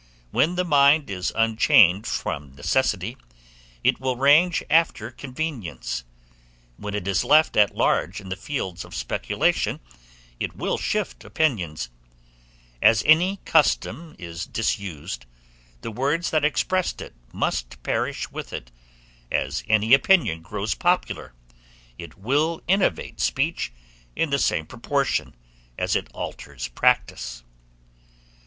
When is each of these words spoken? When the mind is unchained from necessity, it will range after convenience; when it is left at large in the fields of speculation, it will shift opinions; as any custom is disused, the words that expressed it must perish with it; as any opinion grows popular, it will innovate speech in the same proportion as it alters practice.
When 0.31 0.55
the 0.55 0.65
mind 0.65 1.11
is 1.11 1.31
unchained 1.35 2.07
from 2.07 2.55
necessity, 2.55 3.17
it 3.83 3.99
will 3.99 4.15
range 4.15 4.63
after 4.67 5.11
convenience; 5.11 6.05
when 6.77 6.95
it 6.95 7.07
is 7.07 7.23
left 7.23 7.55
at 7.55 7.75
large 7.75 8.19
in 8.19 8.29
the 8.29 8.35
fields 8.35 8.83
of 8.83 8.95
speculation, 8.95 9.79
it 10.39 10.55
will 10.55 10.79
shift 10.79 11.23
opinions; 11.23 11.91
as 12.81 13.03
any 13.05 13.41
custom 13.45 14.15
is 14.17 14.47
disused, 14.47 15.27
the 15.81 15.91
words 15.91 16.31
that 16.31 16.43
expressed 16.43 16.99
it 16.99 17.13
must 17.31 17.83
perish 17.83 18.31
with 18.31 18.51
it; 18.53 18.71
as 19.31 19.63
any 19.67 19.93
opinion 19.93 20.41
grows 20.41 20.73
popular, 20.73 21.35
it 21.99 22.17
will 22.17 22.63
innovate 22.67 23.19
speech 23.19 23.71
in 24.15 24.31
the 24.31 24.39
same 24.39 24.65
proportion 24.65 25.35
as 25.77 25.95
it 25.95 26.09
alters 26.11 26.69
practice. 26.69 27.43